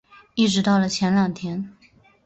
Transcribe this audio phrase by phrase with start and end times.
[0.33, 1.77] 一直到了前两天